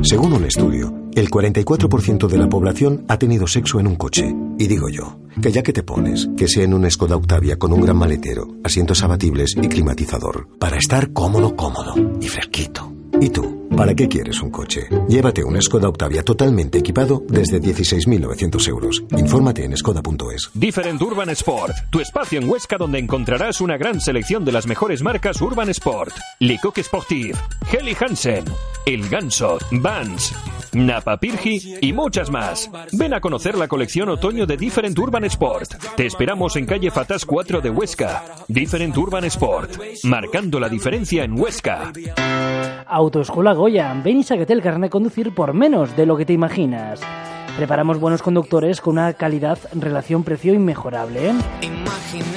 Según 0.02 0.32
un 0.32 0.44
estudio, 0.44 1.03
el 1.14 1.30
44% 1.30 2.28
de 2.28 2.38
la 2.38 2.48
población 2.48 3.04
ha 3.08 3.18
tenido 3.18 3.46
sexo 3.46 3.80
en 3.80 3.86
un 3.86 3.96
coche. 3.96 4.34
Y 4.58 4.66
digo 4.66 4.88
yo, 4.88 5.18
que 5.40 5.52
ya 5.52 5.62
que 5.62 5.72
te 5.72 5.82
pones, 5.82 6.28
que 6.36 6.48
sea 6.48 6.64
en 6.64 6.74
un 6.74 6.90
Skoda 6.90 7.16
Octavia 7.16 7.56
con 7.56 7.72
un 7.72 7.80
gran 7.82 7.96
maletero, 7.96 8.48
asientos 8.64 9.02
abatibles 9.02 9.54
y 9.60 9.68
climatizador, 9.68 10.48
para 10.58 10.76
estar 10.76 11.12
cómodo, 11.12 11.56
cómodo 11.56 11.94
y 12.20 12.28
fresquito. 12.28 12.92
¿Y 13.20 13.30
tú? 13.30 13.68
¿Para 13.76 13.94
qué 13.94 14.08
quieres 14.08 14.40
un 14.40 14.50
coche? 14.50 14.88
Llévate 15.08 15.42
un 15.44 15.60
Skoda 15.60 15.88
Octavia 15.88 16.22
totalmente 16.22 16.78
equipado 16.78 17.22
desde 17.28 17.60
16.900 17.60 18.68
euros. 18.68 19.04
Infórmate 19.16 19.64
en 19.64 19.76
skoda.es. 19.76 20.50
Different 20.54 21.00
Urban 21.00 21.30
Sport, 21.30 21.74
tu 21.90 22.00
espacio 22.00 22.40
en 22.40 22.48
Huesca 22.48 22.76
donde 22.76 22.98
encontrarás 22.98 23.60
una 23.60 23.76
gran 23.76 24.00
selección 24.00 24.44
de 24.44 24.52
las 24.52 24.66
mejores 24.66 25.02
marcas 25.02 25.40
Urban 25.40 25.70
Sport. 25.70 26.14
Lecoq 26.40 26.78
Sportif, 26.78 27.36
Heli 27.72 27.96
Hansen, 27.98 28.44
El 28.86 29.08
Ganso, 29.08 29.58
Vans, 29.72 30.32
Napa 30.74 31.16
Pirgi 31.18 31.76
y 31.80 31.92
muchas 31.92 32.30
más. 32.30 32.70
Ven 32.92 33.14
a 33.14 33.20
conocer 33.20 33.56
la 33.56 33.68
colección 33.68 34.08
otoño 34.08 34.46
de 34.46 34.56
Different 34.56 34.98
Urban 34.98 35.24
Sport. 35.24 35.74
Te 35.96 36.06
esperamos 36.06 36.56
en 36.56 36.66
calle 36.66 36.90
Fatas 36.90 37.24
4 37.24 37.60
de 37.60 37.70
Huesca. 37.70 38.24
Different 38.48 38.96
Urban 38.96 39.24
Sport, 39.24 39.76
marcando 40.04 40.58
la 40.58 40.68
diferencia 40.68 41.24
en 41.24 41.38
Huesca. 41.38 41.92
Autoescuela 42.86 43.52
Goya, 43.54 43.94
ven 44.04 44.18
y 44.18 44.22
sáquete 44.24 44.52
el 44.52 44.62
carnet 44.62 44.90
conducir 44.90 45.34
por 45.34 45.54
menos 45.54 45.96
de 45.96 46.06
lo 46.06 46.16
que 46.16 46.26
te 46.26 46.32
imaginas. 46.32 47.00
Preparamos 47.56 48.00
buenos 48.00 48.20
conductores 48.20 48.80
con 48.80 48.94
una 48.94 49.12
calidad, 49.12 49.58
relación, 49.72 50.24
precio 50.24 50.52
inmejorable. 50.54 51.32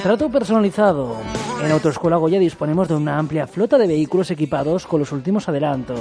Trato 0.02 0.30
personalizado. 0.30 1.16
En 1.62 1.72
Autoescuela 1.72 2.16
Goya 2.16 2.38
disponemos 2.38 2.86
de 2.86 2.94
una 2.94 3.18
amplia 3.18 3.48
flota 3.48 3.78
de 3.78 3.88
vehículos 3.88 4.30
equipados 4.30 4.86
con 4.86 5.00
los 5.00 5.10
últimos 5.10 5.48
adelantos. 5.48 5.98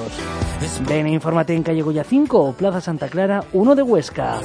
Ven 0.88 1.08
e 1.08 1.14
infórmate 1.14 1.56
en 1.56 1.64
calle 1.64 1.82
Goya 1.82 2.04
5 2.04 2.40
o 2.40 2.54
Plaza 2.54 2.80
Santa 2.80 3.08
Clara 3.08 3.44
1 3.54 3.76
de 3.76 3.82
Huesca. 3.82 4.40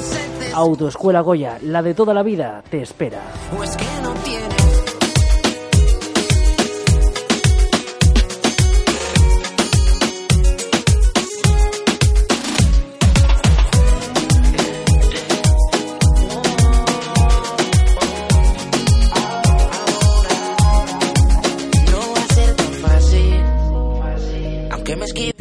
Autoescuela 0.55 1.21
Goya, 1.21 1.59
la 1.63 1.83
de 1.83 1.93
toda 1.93 2.15
la 2.15 2.23
vida, 2.23 2.63
te 2.71 2.81
espera. 2.81 3.21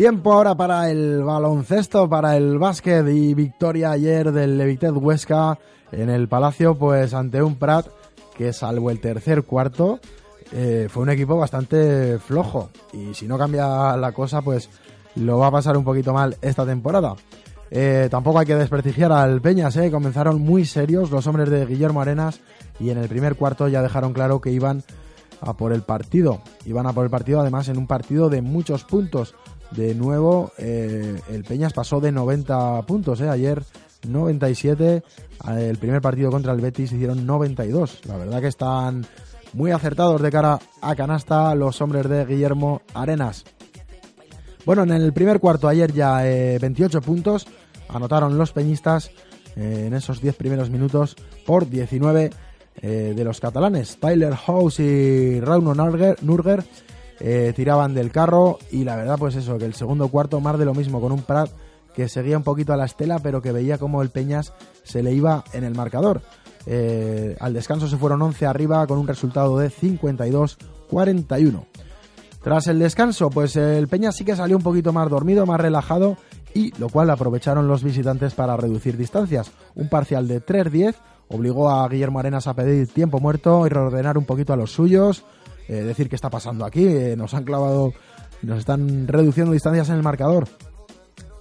Tiempo 0.02 0.34
ahora 0.34 0.56
para 0.56 0.90
el 0.90 1.24
baloncesto, 1.24 2.10
para 2.10 2.36
el 2.36 2.58
básquet 2.58 3.08
y 3.08 3.36
victoria 3.36 3.92
ayer 3.92 4.32
del 4.32 4.58
Levitet 4.58 4.96
Huesca 4.96 5.60
en 5.92 6.10
el 6.10 6.28
Palacio, 6.28 6.74
pues 6.74 7.14
ante 7.14 7.44
un 7.44 7.56
Prat 7.56 7.86
que 8.36 8.52
salvo 8.52 8.90
el 8.90 9.00
tercer 9.00 9.44
cuarto 9.44 10.00
eh, 10.54 10.88
fue 10.90 11.04
un 11.04 11.12
equipo 11.12 11.38
bastante 11.38 12.18
flojo 12.18 12.72
y 12.94 13.14
si 13.14 13.28
no 13.28 13.38
cambia 13.38 13.96
la 13.96 14.12
cosa 14.12 14.42
pues 14.42 14.72
lo 15.18 15.38
va 15.38 15.46
a 15.46 15.52
pasar 15.52 15.78
un 15.78 15.84
poquito 15.84 16.14
mal 16.14 16.36
esta 16.42 16.66
temporada. 16.66 17.14
Eh, 17.70 18.08
tampoco 18.10 18.40
hay 18.40 18.48
que 18.48 18.56
desprestigiar 18.56 19.12
al 19.12 19.40
Peñas, 19.40 19.78
eh. 19.78 19.92
comenzaron 19.92 20.42
muy 20.42 20.66
serios 20.66 21.12
los 21.12 21.28
hombres 21.28 21.52
de 21.52 21.64
Guillermo 21.68 22.02
Arenas 22.02 22.42
y 22.80 22.90
en 22.90 22.98
el 22.98 23.08
primer 23.08 23.36
cuarto 23.36 23.68
ya 23.68 23.84
dejaron 23.84 24.14
claro 24.14 24.42
que 24.42 24.50
iban 24.50 24.84
a 25.42 25.54
por 25.54 25.74
el 25.74 25.84
partido. 25.84 26.42
Iban 26.66 26.88
a 26.88 26.94
por 26.94 27.04
el 27.04 27.12
partido 27.12 27.40
además 27.40 27.68
en 27.68 27.78
un 27.78 27.88
partido 27.88 28.30
de 28.30 28.42
muchos 28.42 28.84
puntos 28.84 29.36
de 29.72 29.96
nuevo 29.96 30.52
eh, 30.58 31.20
el 31.30 31.44
Peñas 31.44 31.74
pasó 31.74 32.00
de 32.00 32.12
90 32.12 32.82
puntos, 32.84 33.22
eh, 33.22 33.30
ayer 33.30 33.64
97, 34.08 35.04
el 35.58 35.78
primer 35.78 36.02
partido 36.02 36.32
contra 36.32 36.54
el 36.54 36.62
Betis 36.62 36.92
hicieron 36.92 37.26
92. 37.26 38.02
La 38.06 38.18
verdad 38.18 38.42
que 38.42 38.48
están 38.48 39.06
muy 39.54 39.72
acertados 39.72 40.22
de 40.22 40.32
cara 40.32 40.60
a 40.82 40.96
canasta 40.96 41.54
los 41.56 41.82
hombres 41.82 42.10
de 42.10 42.26
Guillermo 42.26 42.82
Arenas. 42.94 43.46
Bueno, 44.66 44.84
en 44.84 44.92
el 44.92 45.14
primer 45.14 45.40
cuarto 45.40 45.68
ayer 45.68 45.92
ya 45.92 46.18
28 46.18 46.98
eh, 46.98 47.02
puntos 47.02 47.48
anotaron 47.90 48.38
los 48.38 48.52
peñistas 48.52 49.12
en 49.56 49.94
esos 49.94 50.22
10 50.22 50.36
primeros 50.36 50.70
minutos 50.70 51.16
por 51.46 51.70
19 51.70 52.32
de 52.82 53.24
los 53.24 53.40
catalanes. 53.42 53.98
Tyler 54.00 54.34
House 54.34 54.80
y 54.80 55.42
Rauno 55.42 55.76
Nurger 55.76 56.64
eh, 57.24 57.54
tiraban 57.56 57.94
del 57.94 58.12
carro 58.12 58.58
y 58.72 58.84
la 58.84 58.96
verdad 58.96 59.18
pues 59.20 59.36
eso, 59.36 59.60
que 59.60 59.66
el 59.66 59.76
segundo 59.76 60.08
cuarto 60.08 60.42
más 60.42 60.58
de 60.58 60.66
lo 60.66 60.74
mismo 60.74 61.00
con 61.00 61.12
un 61.12 61.22
Prat 61.22 61.52
que 61.94 62.10
seguía 62.10 62.36
un 62.36 62.44
poquito 62.44 62.74
a 62.74 62.78
la 62.78 62.86
estela 62.86 63.20
pero 63.20 63.44
que 63.44 63.52
veía 63.52 63.78
como 63.78 64.02
el 64.02 64.10
Peñas 64.10 64.54
se 64.84 65.04
le 65.04 65.14
iba 65.14 65.44
en 65.54 65.64
el 65.64 65.76
marcador. 65.76 66.22
Eh, 66.66 67.38
al 67.40 67.54
descanso 67.54 67.88
se 67.88 67.98
fueron 67.98 68.24
11 68.24 68.48
arriba 68.48 68.88
con 68.88 68.98
un 68.98 69.08
resultado 69.08 69.60
de 69.60 69.70
52-41. 69.70 71.64
Tras 72.44 72.66
el 72.66 72.80
descanso, 72.80 73.30
pues 73.30 73.56
el 73.56 73.88
Peñas 73.88 74.16
sí 74.16 74.26
que 74.26 74.36
salió 74.36 74.58
un 74.58 74.64
poquito 74.64 74.92
más 74.92 75.08
dormido, 75.08 75.46
más 75.46 75.62
relajado 75.62 76.18
y 76.56 76.76
lo 76.80 76.90
cual 76.90 77.12
aprovecharon 77.12 77.68
los 77.68 77.84
visitantes 77.84 78.34
para 78.34 78.58
reducir 78.58 78.98
distancias. 78.98 79.52
Un 79.76 79.90
parcial 79.90 80.28
de 80.28 80.44
3-10 80.44 80.96
obligó 81.28 81.70
a 81.70 81.88
Guillermo 81.88 82.20
Arenas 82.20 82.48
a 82.48 82.56
pedir 82.56 82.88
tiempo 82.88 83.20
muerto 83.20 83.66
y 83.68 83.70
reordenar 83.70 84.18
un 84.18 84.26
poquito 84.26 84.54
a 84.54 84.58
los 84.58 84.72
suyos. 84.72 85.24
Eh, 85.72 85.84
decir 85.84 86.10
qué 86.10 86.18
está 86.18 86.30
pasando 86.30 86.66
aquí. 86.66 86.86
Eh, 86.86 87.16
nos 87.16 87.34
han 87.34 87.46
clavado, 87.46 87.94
nos 88.42 88.60
están 88.60 89.08
reduciendo 89.08 89.54
distancias 89.54 89.88
en 89.88 89.96
el 89.96 90.04
marcador. 90.04 90.50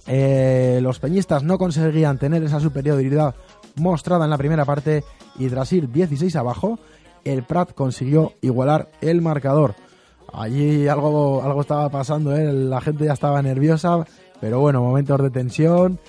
Eh, 0.07 0.79
los 0.81 0.99
peñistas 0.99 1.43
no 1.43 1.57
conseguían 1.57 2.17
tener 2.17 2.41
esa 2.41 2.61
superioridad 2.61 3.35
mostrada 3.75 4.23
en 4.23 4.29
la 4.29 4.37
primera 4.37 4.63
parte 4.63 5.03
y 5.37 5.49
tras 5.49 5.73
ir 5.73 5.91
16 5.91 6.33
abajo, 6.37 6.79
el 7.25 7.43
Prat 7.43 7.73
consiguió 7.73 8.31
igualar 8.39 8.89
el 9.01 9.21
marcador. 9.21 9.75
Allí 10.31 10.87
algo, 10.87 11.43
algo 11.43 11.59
estaba 11.59 11.89
pasando, 11.89 12.31
la 12.31 12.79
gente 12.79 13.03
ya 13.03 13.13
estaba 13.13 13.41
nerviosa, 13.41 14.05
pero 14.39 14.61
bueno, 14.61 14.81
momentos 14.81 15.21
de 15.21 15.29
tensión. 15.29 15.99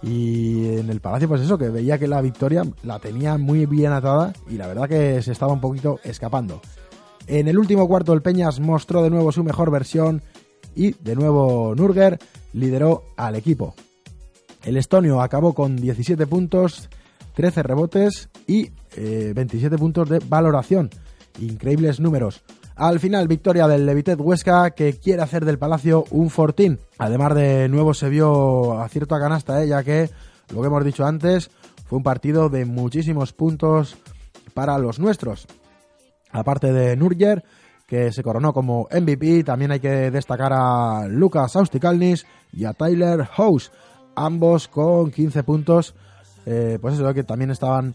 Y 0.00 0.76
en 0.76 0.90
el 0.90 1.00
Palacio, 1.00 1.28
pues 1.28 1.40
eso, 1.40 1.58
que 1.58 1.70
veía 1.70 1.98
que 1.98 2.06
la 2.06 2.20
victoria 2.20 2.62
la 2.82 3.00
tenía 3.00 3.36
muy 3.38 3.66
bien 3.66 3.90
atada 3.90 4.32
y 4.48 4.58
la 4.58 4.66
verdad 4.68 4.88
que 4.88 5.22
se 5.22 5.32
estaba 5.32 5.52
un 5.54 5.60
poquito 5.60 5.98
escapando. 6.04 6.60
En 7.26 7.48
el 7.48 7.58
último 7.58 7.88
cuarto 7.88 8.12
el 8.12 8.22
Peñas 8.22 8.60
mostró 8.60 9.02
de 9.02 9.10
nuevo 9.10 9.32
su 9.32 9.42
mejor 9.42 9.70
versión 9.70 10.22
y 10.74 10.92
de 10.92 11.14
nuevo 11.14 11.74
Nurger 11.74 12.18
lideró 12.52 13.04
al 13.16 13.36
equipo. 13.36 13.74
El 14.64 14.76
estonio 14.76 15.20
acabó 15.20 15.54
con 15.54 15.76
17 15.76 16.26
puntos, 16.26 16.88
13 17.34 17.62
rebotes 17.62 18.28
y 18.46 18.70
27 18.96 19.74
eh, 19.74 19.78
puntos 19.78 20.08
de 20.08 20.20
valoración. 20.20 20.90
increíbles 21.40 22.00
números. 22.00 22.42
Al 22.76 22.98
final, 22.98 23.28
victoria 23.28 23.68
del 23.68 23.86
Levitet 23.86 24.18
Huesca 24.20 24.70
que 24.70 24.94
quiere 24.94 25.22
hacer 25.22 25.44
del 25.44 25.58
Palacio 25.58 26.04
un 26.10 26.28
fortín. 26.28 26.80
Además 26.98 27.34
de 27.34 27.68
nuevo 27.68 27.94
se 27.94 28.08
vio 28.08 28.80
a 28.80 28.88
canasta, 28.88 29.62
¿eh? 29.62 29.68
ya 29.68 29.84
que 29.84 30.10
lo 30.52 30.60
que 30.60 30.66
hemos 30.66 30.84
dicho 30.84 31.04
antes 31.04 31.50
fue 31.86 31.98
un 31.98 32.02
partido 32.02 32.48
de 32.48 32.64
muchísimos 32.64 33.32
puntos 33.32 33.96
para 34.54 34.78
los 34.78 34.98
nuestros. 34.98 35.46
Aparte 36.34 36.72
de 36.72 36.96
Nurger, 36.96 37.44
que 37.86 38.10
se 38.10 38.24
coronó 38.24 38.52
como 38.52 38.88
MVP, 38.90 39.44
también 39.44 39.70
hay 39.70 39.78
que 39.78 40.10
destacar 40.10 40.52
a 40.52 41.06
Lucas 41.08 41.54
Austikalnis 41.54 42.26
y 42.52 42.64
a 42.64 42.72
Tyler 42.72 43.24
House, 43.24 43.70
ambos 44.16 44.66
con 44.66 45.12
15 45.12 45.44
puntos. 45.44 45.94
Eh, 46.44 46.78
pues 46.80 46.94
eso, 46.94 47.14
que 47.14 47.22
también 47.22 47.52
estaban 47.52 47.94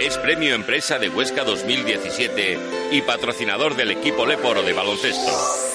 es 0.00 0.16
Premio 0.16 0.54
Empresa 0.54 0.98
de 0.98 1.10
Huesca 1.10 1.44
2017 1.44 2.58
y 2.92 3.02
patrocinador 3.02 3.76
del 3.76 3.90
equipo 3.90 4.24
Leporo 4.24 4.62
de 4.62 4.72
baloncesto. 4.72 5.30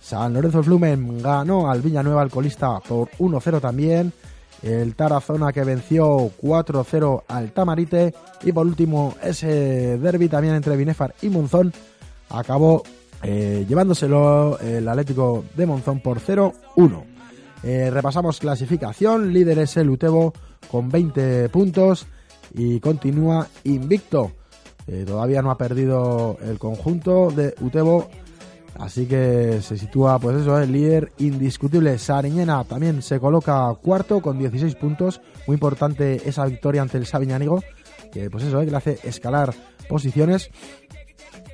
San 0.01 0.33
Lorenzo 0.33 0.61
Flumen 0.61 1.21
ganó 1.21 1.71
al 1.71 1.81
Villanueva 1.81 2.21
Alcolista 2.21 2.79
por 2.79 3.09
1-0 3.17 3.61
también. 3.61 4.13
El 4.61 4.95
Tarazona 4.95 5.53
que 5.53 5.63
venció 5.63 6.31
4-0 6.41 7.23
al 7.27 7.51
Tamarite. 7.51 8.13
Y 8.43 8.51
por 8.51 8.65
último, 8.65 9.15
ese 9.23 9.97
derby 9.97 10.27
también 10.27 10.55
entre 10.55 10.75
Binefar 10.75 11.15
y 11.21 11.29
Monzón 11.29 11.73
acabó 12.29 12.83
eh, 13.23 13.65
llevándoselo 13.67 14.59
el 14.59 14.87
Atlético 14.87 15.45
de 15.55 15.65
Monzón 15.65 15.99
por 16.01 16.19
0-1. 16.19 17.03
Eh, 17.63 17.89
repasamos 17.91 18.39
clasificación. 18.39 19.33
Líder 19.33 19.59
es 19.59 19.77
el 19.77 19.89
Utebo 19.89 20.33
con 20.69 20.89
20 20.89 21.49
puntos 21.49 22.05
y 22.53 22.79
continúa 22.79 23.47
invicto. 23.63 24.31
Eh, 24.87 25.03
todavía 25.05 25.41
no 25.41 25.51
ha 25.51 25.57
perdido 25.57 26.37
el 26.41 26.57
conjunto 26.59 27.29
de 27.31 27.53
Utebo. 27.61 28.09
Así 28.79 29.07
que 29.07 29.59
se 29.61 29.77
sitúa, 29.77 30.19
pues 30.19 30.37
eso, 30.37 30.59
el 30.59 30.71
líder 30.71 31.11
indiscutible. 31.17 31.97
Sariñena 31.97 32.63
también 32.63 33.01
se 33.01 33.19
coloca 33.19 33.73
cuarto 33.81 34.21
con 34.21 34.37
16 34.37 34.75
puntos. 34.75 35.19
Muy 35.47 35.55
importante 35.55 36.21
esa 36.29 36.45
victoria 36.45 36.83
ante 36.83 36.97
el 36.97 37.07
Sabiñánigo, 37.07 37.63
que 38.11 38.29
pues 38.29 38.43
eso, 38.43 38.59
que 38.59 38.67
le 38.67 38.77
hace 38.77 38.99
escalar 39.03 39.53
posiciones. 39.89 40.51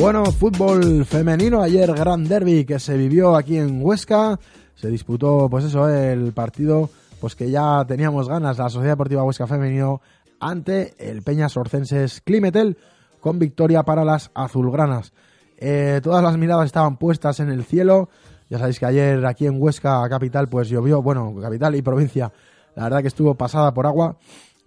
Bueno, 0.00 0.26
fútbol 0.26 1.04
femenino, 1.04 1.60
ayer 1.60 1.92
gran 1.92 2.22
derby 2.22 2.64
que 2.64 2.78
se 2.78 2.96
vivió 2.96 3.34
aquí 3.34 3.58
en 3.58 3.84
Huesca, 3.84 4.38
se 4.76 4.88
disputó 4.88 5.48
pues 5.50 5.64
eso, 5.64 5.88
el 5.88 6.32
partido 6.32 6.88
pues 7.20 7.34
que 7.34 7.50
ya 7.50 7.84
teníamos 7.84 8.28
ganas, 8.28 8.58
la 8.58 8.68
Sociedad 8.68 8.92
Deportiva 8.92 9.24
Huesca 9.24 9.48
Femenino 9.48 10.00
ante 10.38 10.94
el 10.98 11.22
Peñas 11.22 11.56
Orcenses 11.56 12.20
Climetel 12.20 12.78
con 13.20 13.40
victoria 13.40 13.82
para 13.82 14.04
las 14.04 14.30
azulgranas. 14.34 15.12
Eh, 15.56 16.00
todas 16.00 16.22
las 16.22 16.38
miradas 16.38 16.66
estaban 16.66 16.96
puestas 16.96 17.40
en 17.40 17.50
el 17.50 17.64
cielo, 17.64 18.08
ya 18.48 18.58
sabéis 18.58 18.78
que 18.78 18.86
ayer 18.86 19.26
aquí 19.26 19.48
en 19.48 19.60
Huesca 19.60 20.08
capital 20.08 20.48
pues 20.48 20.68
llovió, 20.68 21.02
bueno, 21.02 21.34
capital 21.42 21.74
y 21.74 21.82
provincia, 21.82 22.32
la 22.76 22.84
verdad 22.84 23.02
que 23.02 23.08
estuvo 23.08 23.34
pasada 23.34 23.74
por 23.74 23.84
agua, 23.84 24.16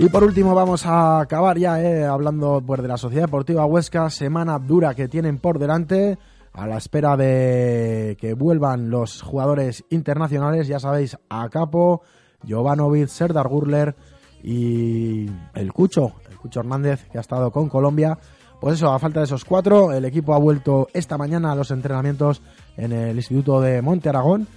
Y 0.00 0.08
por 0.08 0.24
último 0.24 0.54
vamos 0.54 0.86
a 0.86 1.20
acabar 1.20 1.58
ya 1.58 1.78
eh, 1.78 2.06
hablando 2.06 2.62
pues, 2.66 2.80
de 2.80 2.88
la 2.88 2.96
Sociedad 2.96 3.26
Deportiva 3.26 3.66
Huesca, 3.66 4.08
semana 4.08 4.58
dura 4.58 4.94
que 4.94 5.08
tienen 5.08 5.36
por 5.36 5.58
delante, 5.58 6.16
a 6.54 6.66
la 6.66 6.78
espera 6.78 7.18
de 7.18 8.16
que 8.18 8.32
vuelvan 8.32 8.88
los 8.88 9.20
jugadores 9.20 9.84
internacionales, 9.90 10.68
ya 10.68 10.80
sabéis, 10.80 11.18
a 11.28 11.46
Capo, 11.50 12.00
Jovanovic, 12.48 13.08
Serdar 13.08 13.46
Gurler 13.48 13.94
y 14.42 15.28
el 15.52 15.70
Cucho, 15.74 16.14
el 16.30 16.38
Cucho 16.38 16.60
Hernández, 16.60 17.06
que 17.12 17.18
ha 17.18 17.20
estado 17.20 17.50
con 17.50 17.68
Colombia. 17.68 18.16
Pues 18.58 18.76
eso, 18.76 18.90
a 18.90 18.98
falta 18.98 19.20
de 19.20 19.24
esos 19.24 19.44
cuatro, 19.44 19.92
el 19.92 20.06
equipo 20.06 20.32
ha 20.32 20.38
vuelto 20.38 20.88
esta 20.94 21.18
mañana 21.18 21.52
a 21.52 21.54
los 21.54 21.70
entrenamientos 21.70 22.40
en 22.78 22.92
el 22.92 23.16
Instituto 23.16 23.60
de 23.60 23.82
Monte 23.82 24.08
Aragón, 24.08 24.48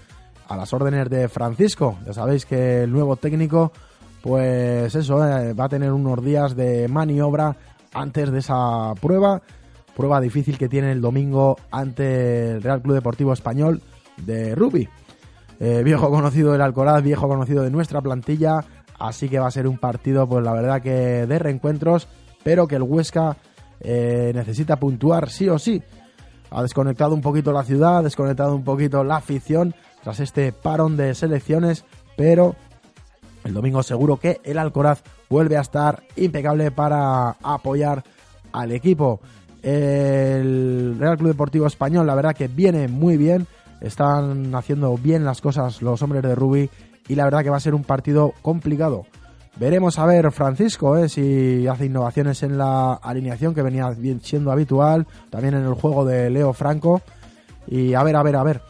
a 0.48 0.56
las 0.56 0.72
órdenes 0.72 1.10
de 1.10 1.28
Francisco. 1.28 1.98
Ya 2.06 2.14
sabéis 2.14 2.46
que 2.46 2.84
el 2.84 2.94
nuevo 2.94 3.18
técnico 3.18 3.74
pues 4.24 4.96
eso, 4.96 5.22
eh, 5.28 5.52
va 5.52 5.66
a 5.66 5.70
tener 5.70 5.92
unos 5.92 6.24
días 6.24 6.56
de 6.56 6.88
maniobra 6.88 7.58
antes 7.94 8.32
de 8.32 8.40
esa 8.40 8.94
prueba, 9.02 9.42
prueba 9.98 10.22
difícil 10.22 10.58
que 10.58 10.70
tiene 10.70 10.94
el 10.94 11.02
domingo 11.02 11.58
ante 11.70 12.52
el 12.52 12.64
Real 12.64 12.82
Club 12.82 12.96
Deportivo 12.96 13.34
Español 13.34 13.82
de 14.16 14.56
rugby. 14.56 14.88
Eh, 15.60 15.82
viejo 15.84 16.10
conocido 16.10 16.54
del 16.54 16.62
Alcoraz, 16.62 17.04
viejo 17.04 17.28
conocido 17.28 17.64
de 17.64 17.70
nuestra 17.70 18.00
plantilla, 18.02 18.64
así 18.98 19.28
que 19.28 19.40
va 19.40 19.48
a 19.48 19.52
ser 19.52 19.68
un 19.68 19.78
partido, 19.78 20.26
pues 20.26 20.42
la 20.42 20.54
verdad 20.54 20.82
que 20.82 21.26
de 21.28 21.40
reencuentros, 21.40 22.08
pero 22.46 22.66
que 22.66 22.78
el 22.78 22.84
Huesca 22.84 23.36
eh, 23.82 24.32
necesita 24.34 24.78
puntuar 24.78 25.30
sí 25.30 25.50
o 25.50 25.60
sí. 25.60 25.84
Ha 26.50 26.62
desconectado 26.62 27.14
un 27.14 27.22
poquito 27.22 27.52
la 27.52 27.66
ciudad, 27.66 27.98
ha 27.98 28.04
desconectado 28.04 28.56
un 28.56 28.64
poquito 28.64 29.04
la 29.04 29.18
afición 29.18 29.76
tras 30.02 30.22
este 30.22 30.54
parón 30.54 30.96
de 30.96 31.14
selecciones, 31.14 31.84
pero 32.16 32.56
el 33.44 33.54
domingo 33.54 33.84
seguro 33.84 34.18
que 34.18 34.40
el 34.44 34.58
Alcoraz 34.58 35.04
vuelve 35.30 35.58
a 35.58 35.62
estar 35.62 36.04
impecable 36.16 36.72
para 36.72 37.32
apoyar 37.42 38.04
al 38.52 38.72
equipo. 38.72 39.20
El 39.62 40.98
Real 41.00 41.18
Club 41.18 41.30
Deportivo 41.30 41.68
Español, 41.68 42.08
la 42.08 42.16
verdad 42.16 42.36
que 42.36 42.48
viene 42.48 42.88
muy 42.88 43.18
bien. 43.18 43.48
Están 43.82 44.54
haciendo 44.56 44.98
bien 44.98 45.26
las 45.26 45.42
cosas 45.42 45.82
los 45.82 46.02
hombres 46.02 46.24
de 46.24 46.36
Rubi 46.36 46.70
y 47.08 47.16
la 47.16 47.26
verdad 47.26 47.44
que 47.44 47.50
va 47.50 47.58
a 47.58 47.62
ser 47.62 47.76
un 47.76 47.84
partido 47.84 48.34
complicado. 48.42 49.06
Veremos 49.58 50.00
a 50.00 50.06
ver 50.06 50.32
Francisco 50.32 50.98
eh, 50.98 51.10
si 51.10 51.68
hace 51.68 51.86
innovaciones 51.86 52.42
en 52.44 52.58
la 52.58 52.94
alineación 52.94 53.54
que 53.54 53.62
venía 53.62 53.94
siendo 54.22 54.52
habitual, 54.52 55.06
también 55.30 55.54
en 55.54 55.64
el 55.64 55.74
juego 55.74 56.06
de 56.06 56.30
Leo 56.30 56.54
Franco. 56.54 57.02
y 57.68 57.94
a 57.94 58.04
ver, 58.04 58.16
a 58.16 58.24
ver, 58.24 58.36
a 58.36 58.44
ver 58.44 58.62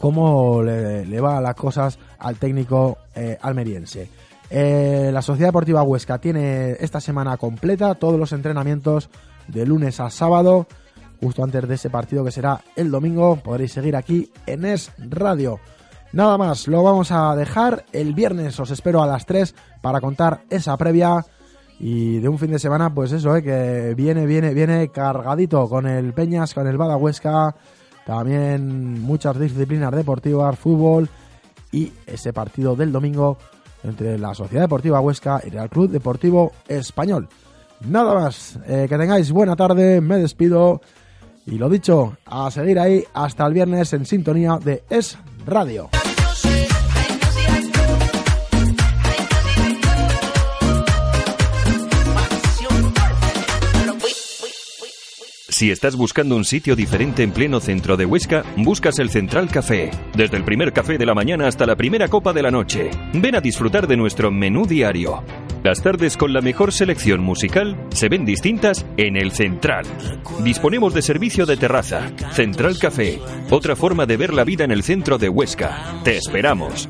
cómo 0.00 0.62
le, 0.62 1.20
va 1.20 1.40
las 1.40 1.54
cosas 1.54 1.98
al 2.20 2.36
técnico 2.36 2.98
eh, 3.14 3.38
almeriense. 3.40 4.08
Eh, 4.50 5.10
la 5.12 5.22
Sociedad 5.22 5.48
Deportiva 5.48 5.82
Huesca 5.82 6.18
tiene 6.18 6.72
esta 6.80 7.00
semana 7.00 7.36
completa 7.36 7.94
todos 7.94 8.18
los 8.18 8.32
entrenamientos 8.32 9.08
de 9.46 9.64
lunes 9.64 10.00
a 10.00 10.10
sábado, 10.10 10.66
justo 11.20 11.44
antes 11.44 11.68
de 11.68 11.74
ese 11.76 11.88
partido 11.88 12.24
que 12.24 12.32
será 12.32 12.60
el 12.74 12.90
domingo. 12.90 13.36
Podréis 13.36 13.72
seguir 13.72 13.94
aquí 13.94 14.30
en 14.46 14.64
Es 14.64 14.92
Radio. 14.98 15.60
Nada 16.12 16.36
más, 16.36 16.66
lo 16.66 16.82
vamos 16.82 17.12
a 17.12 17.36
dejar. 17.36 17.84
El 17.92 18.14
viernes 18.14 18.58
os 18.58 18.72
espero 18.72 19.02
a 19.02 19.06
las 19.06 19.24
3 19.26 19.54
para 19.80 20.00
contar 20.00 20.42
esa 20.50 20.76
previa. 20.76 21.24
Y 21.78 22.18
de 22.18 22.28
un 22.28 22.38
fin 22.38 22.50
de 22.50 22.58
semana, 22.58 22.92
pues 22.92 23.12
eso, 23.12 23.34
eh, 23.36 23.42
que 23.42 23.94
viene, 23.96 24.26
viene, 24.26 24.52
viene 24.52 24.88
cargadito 24.88 25.68
con 25.68 25.86
el 25.86 26.12
Peñas, 26.12 26.52
con 26.52 26.66
el 26.66 26.76
Bada 26.76 26.96
Huesca. 26.96 27.54
También 28.04 29.00
muchas 29.00 29.38
disciplinas 29.38 29.92
deportivas, 29.92 30.58
fútbol 30.58 31.08
y 31.72 31.92
ese 32.06 32.32
partido 32.32 32.76
del 32.76 32.92
domingo 32.92 33.38
entre 33.82 34.18
la 34.18 34.34
Sociedad 34.34 34.64
Deportiva 34.64 35.00
Huesca 35.00 35.40
y 35.44 35.56
el 35.56 35.68
Club 35.68 35.90
Deportivo 35.90 36.52
Español. 36.68 37.28
Nada 37.88 38.14
más, 38.14 38.58
eh, 38.66 38.86
que 38.88 38.98
tengáis 38.98 39.32
buena 39.32 39.56
tarde, 39.56 40.00
me 40.00 40.18
despido 40.18 40.80
y 41.46 41.58
lo 41.58 41.68
dicho, 41.68 42.16
a 42.26 42.50
seguir 42.50 42.78
ahí 42.78 43.04
hasta 43.14 43.46
el 43.46 43.54
viernes 43.54 43.92
en 43.92 44.06
sintonía 44.06 44.58
de 44.62 44.84
Es 44.90 45.18
Radio. 45.46 45.88
Si 55.60 55.70
estás 55.70 55.94
buscando 55.94 56.36
un 56.36 56.46
sitio 56.46 56.74
diferente 56.74 57.22
en 57.22 57.32
pleno 57.32 57.60
centro 57.60 57.98
de 57.98 58.06
Huesca, 58.06 58.44
buscas 58.56 58.98
el 58.98 59.10
Central 59.10 59.50
Café. 59.50 59.90
Desde 60.14 60.38
el 60.38 60.42
primer 60.42 60.72
café 60.72 60.96
de 60.96 61.04
la 61.04 61.12
mañana 61.12 61.46
hasta 61.46 61.66
la 61.66 61.76
primera 61.76 62.08
copa 62.08 62.32
de 62.32 62.40
la 62.40 62.50
noche. 62.50 62.88
Ven 63.12 63.34
a 63.34 63.42
disfrutar 63.42 63.86
de 63.86 63.98
nuestro 63.98 64.30
menú 64.30 64.64
diario. 64.64 65.22
Las 65.62 65.82
tardes 65.82 66.16
con 66.16 66.32
la 66.32 66.40
mejor 66.40 66.72
selección 66.72 67.20
musical 67.20 67.76
se 67.90 68.08
ven 68.08 68.24
distintas 68.24 68.86
en 68.96 69.18
el 69.18 69.32
Central. 69.32 69.84
Disponemos 70.42 70.94
de 70.94 71.02
servicio 71.02 71.44
de 71.44 71.58
terraza. 71.58 72.10
Central 72.32 72.78
Café. 72.78 73.20
Otra 73.50 73.76
forma 73.76 74.06
de 74.06 74.16
ver 74.16 74.32
la 74.32 74.44
vida 74.44 74.64
en 74.64 74.70
el 74.70 74.82
centro 74.82 75.18
de 75.18 75.28
Huesca. 75.28 76.00
Te 76.04 76.16
esperamos. 76.16 76.88